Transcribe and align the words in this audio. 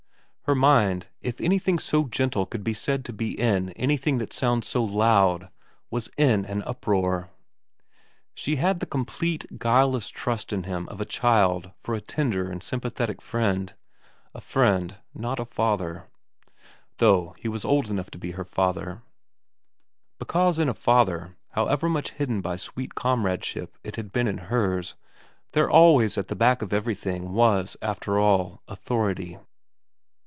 Her 0.45 0.55
mind, 0.55 1.07
if 1.21 1.39
anything 1.39 1.79
so 1.79 2.09
gentle 2.09 2.45
could 2.45 2.61
be 2.61 2.73
said 2.73 3.05
to 3.05 3.13
be 3.13 3.39
in 3.39 3.69
any 3.69 3.95
v 3.95 3.95
VERA 3.95 3.97
59 3.97 3.97
thing 4.03 4.17
that 4.17 4.33
sounds 4.33 4.67
so 4.67 4.83
loud, 4.83 5.49
was 5.89 6.09
in 6.17 6.43
an 6.43 6.61
uproar. 6.63 7.29
She 8.33 8.57
had 8.57 8.67
had 8.67 8.79
the 8.81 8.85
complete, 8.85 9.45
guileless 9.59 10.09
trust 10.09 10.51
in 10.51 10.63
him 10.63 10.89
of 10.89 10.99
a 10.99 11.05
child 11.05 11.71
for 11.81 11.95
a 11.95 12.01
tender 12.01 12.51
and 12.51 12.61
sympathetic 12.61 13.21
friend, 13.21 13.73
a 14.35 14.41
friend, 14.41 14.97
not 15.13 15.39
a 15.39 15.45
father, 15.45 16.09
though 16.97 17.33
he 17.39 17.47
was 17.47 17.63
old 17.63 17.89
enough 17.89 18.11
to 18.11 18.17
be 18.17 18.31
her 18.31 18.43
father, 18.43 19.03
because 20.19 20.59
in 20.59 20.67
a 20.67 20.73
father, 20.73 21.37
however 21.51 21.87
much 21.87 22.11
hidden 22.11 22.41
by 22.41 22.57
sweet 22.57 22.93
comradeship 22.93 23.73
as 23.75 23.79
it 23.87 23.95
had 23.95 24.11
been 24.11 24.27
in 24.27 24.39
hers, 24.49 24.95
there 25.53 25.71
always 25.71 26.17
at 26.17 26.27
the 26.27 26.35
back 26.35 26.61
of 26.61 26.73
everything 26.73 27.31
was, 27.31 27.77
after 27.81 28.19
all, 28.19 28.61
authority. 28.67 29.37